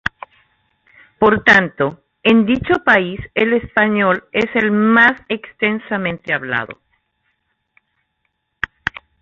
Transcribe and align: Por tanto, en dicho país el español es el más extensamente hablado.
Por 1.19 1.43
tanto, 1.43 2.03
en 2.23 2.47
dicho 2.47 2.83
país 2.83 3.19
el 3.35 3.53
español 3.53 4.23
es 4.31 4.45
el 4.55 4.71
más 4.71 5.11
extensamente 5.29 6.33
hablado. 6.33 6.81